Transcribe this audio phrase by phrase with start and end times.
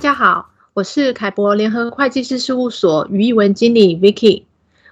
[0.00, 4.44] 大家好，我是凯博联合会计师事务所余艺文经理 Vicky，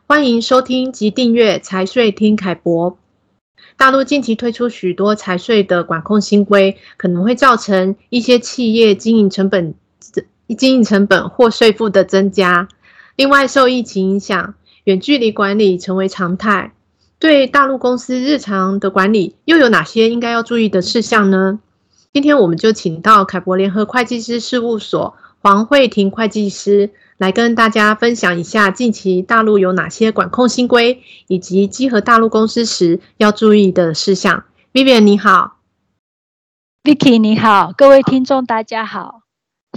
[0.06, 2.98] 欢迎收听及订阅财税听凯博。
[3.78, 9.74] 大陆近期推出许多财税的管控新规，可能会造成一些企业经营成本、
[10.58, 12.68] 经营成本或税负的增加。
[13.16, 16.74] 另外，受疫情影响，远距离管理成为常态。
[17.18, 21.60] 对大陆公司日常的管理，又有哪些应该要注意的事项呢？
[22.14, 34.44] 今天我们就请到凯博联合会计师事务所黄慧婷会计师来跟大家分享一下近期大陆有哪些管控新规，以及集合大陆公司时要注意的事项。
[34.72, 35.58] Vivian 你好
[36.82, 39.20] ，Vicky 你好，各位听众大家好。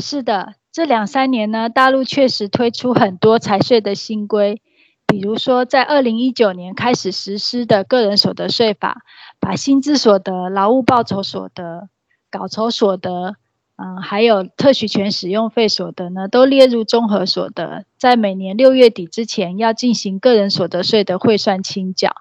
[0.01, 4.61] 是的，这两三年呢，大陆确实推出很多财税的新规，
[5.05, 9.01] 比如说在二零一九年开始实施的个人所得税法，
[9.39, 11.89] 把薪资所得、劳务报酬所得。
[12.31, 13.35] 稿酬所得，
[13.75, 22.15] 嗯，还有特许权使用费所得呢，都列入综合所得，在每年六月底之前要进行个人所得税的汇算清缴。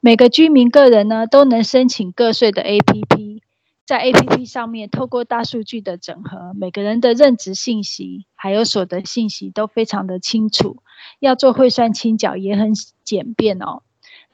[0.00, 3.40] 每个居民个人呢都能申请个税的 APP，
[3.86, 10.78] 在 APP 上面透过大数据的整合，每个人的任职信息还有所得信息都非常的清楚，
[11.20, 13.82] 要做汇算清缴也很简便哦。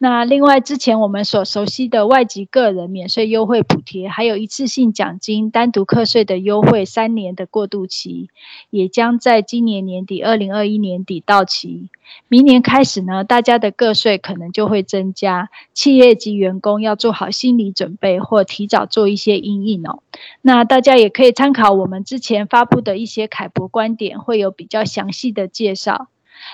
[0.03, 8.31] 那另外，之前我们所熟悉的外籍个人免税优惠补贴，还有一次性奖金单独课税的优惠三年的过渡期，
[8.71, 11.91] 也将在今年年底，二零二一年底到期。
[12.29, 20.03] 明年开始呢，大家的个税可能就会增加，企业及员工要做好心理准备，或提早做一些应应哦。
[20.41, 26.09] 那大家也可以参考我们之前发布的一些凯博观点，会有比较详细的介绍。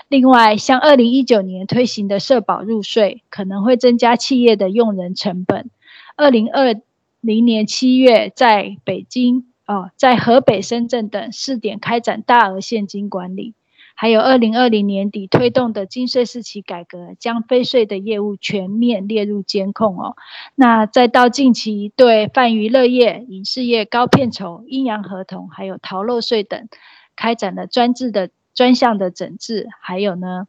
[0.08, 5.70] 另外，像二零一九年推行的社保入税，可能会增加企业的用人成本。
[6.16, 6.80] 二零二
[7.20, 13.54] 零年七月，在北京、哦，在河北、深圳等试点开展大额现金管理。
[13.98, 20.16] 还有二零二零年底推动的金税四期改革，将非税的业务全面列入监控哦。
[20.54, 26.68] 那再到近期对泛娱乐业、影视业高片酬、阴阳合同，还有逃漏税等，
[27.16, 28.28] 开展了专制的。
[28.56, 30.48] 专项的整治，还有呢，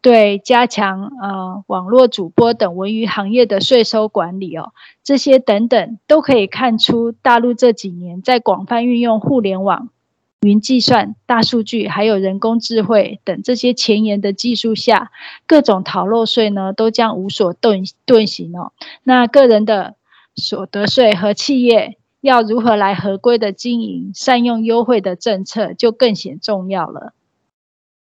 [0.00, 4.72] 对加强呃网络主播等文娱行业的税收管理哦，
[5.02, 9.88] 这些等等都可以看出大陆这几年在广泛运用互联网、
[10.42, 15.10] 云计算、大数据，还有人工智慧等这些前沿的技术下，
[15.46, 18.72] 各种逃漏税呢都将无所遁遁形哦。
[19.02, 19.96] 那个人的
[20.34, 27.14] 所得税和企业要如何来合规的经营，善用优惠的政策，就更显重要了。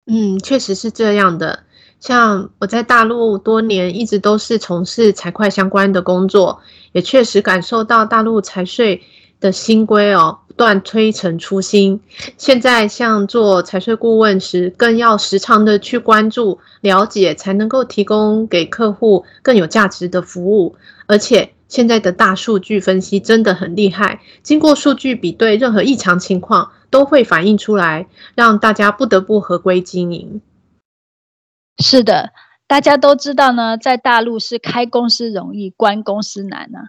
[0.08, 1.60] 嗯，确实是这样的。
[2.00, 6.60] 像我在大陆多年，一直都是从事财会相关的工作，
[6.92, 9.04] 也确实感受到大陆财税
[9.40, 12.02] 的新规哦，不断推陈出新。
[12.38, 20.76] 现在像做财税顾问时，更要时常的去关注、了解，才能够提供给客户更有价值的服务。
[21.06, 30.42] 而且现在的大数据分析真的很厉害，经过数据比对，任何异常情况，都会反映出来，让大家不得不合规经营。
[31.78, 32.32] 是的，
[32.68, 36.80] 大家都知道呢，在大陆是开公司容易，关公司难呢、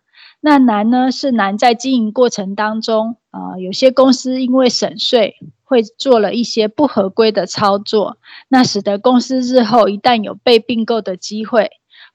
[0.41, 11.71] 那难呢，是难在经营过程当中、呃，有些公司因为省税，会做了一些不合规的操作，那使得公司日后一旦有被并购的机会，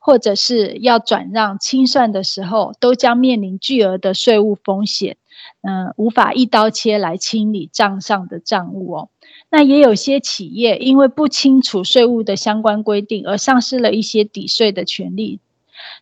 [0.07, 5.18] 或者是要转让清算的时候，都将面临巨额的税务风险。
[5.62, 9.09] 嗯，无法一刀切来清理账上的账务哦。
[9.50, 15.41] 那也有些企业因为不清楚税务的相关规定，而丧失了一些抵税的权利，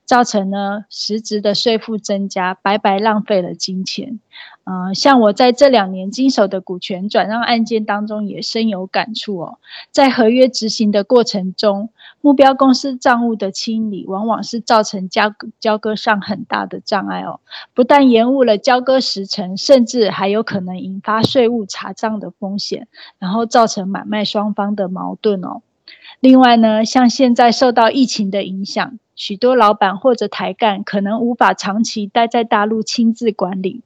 [0.06, 4.20] 造成呢实质的税负增加，白白浪费了金钱。
[4.66, 9.58] 嗯、像我在这两年经手的股权转让案件当中，也深有感触哦。
[9.92, 11.90] 在合约执行的过程中，
[12.26, 17.40] 目标公司账务的清理，往往是造成交交割上很大的障碍哦。
[17.76, 22.88] 不但延误了交割时程，甚至还有可能引发税务查账的风险，
[23.20, 25.62] 然后造成买卖双方的矛盾哦。
[26.20, 33.84] 另外呢，像现在受到疫情的影响，许多老板或者台干可能无法长期待在大陆亲自管理，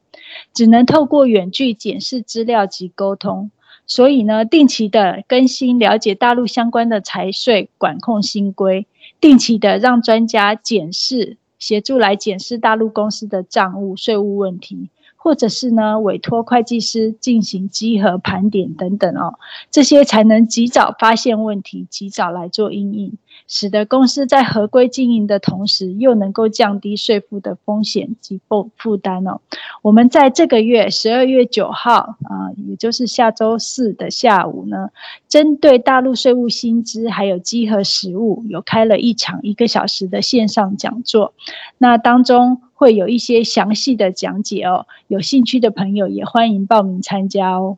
[0.53, 3.51] 只能透过远距检视资料及沟通。
[3.89, 8.85] 所以呢，定期的更新了解大陆相关的财税管控新规，
[9.19, 14.89] 定期的让专家检视，协助来检视大陆公司的账务、税务问题，
[15.21, 19.37] 或者是呢委托会计师进行稽核盘点等等哦，
[19.69, 23.17] 这些才能及早发现问题，及早来做应应。
[23.47, 29.41] 使得公司在合规经营的同时，又能够降低税负的风险及负负担哦。
[29.81, 34.89] 我们在这个月十二月九号啊，也就是下周四的下午呢，
[35.27, 41.33] 针对大陆税务新知还有稽核实务，有开了一场一个小时的线上讲座。
[41.77, 47.77] 那当中会有一些详细的讲解哦，有兴趣的朋友也欢迎报名参加哦。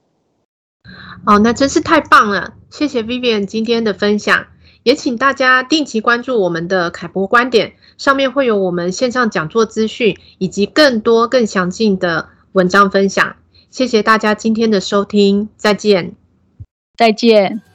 [1.26, 2.54] 哦，那真是太棒了！
[2.70, 4.46] 谢谢 Vivian 今天的分享，
[4.84, 13.36] 也请大家定期关注我们的凯博观点，上面会有我们线上讲座资讯以及更多更详尽的文章分享。
[13.72, 16.14] 谢谢大家今天的收听，再见，
[16.96, 17.71] 再见。